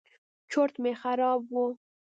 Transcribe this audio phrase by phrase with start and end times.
[0.51, 1.55] چورت مې خراب و.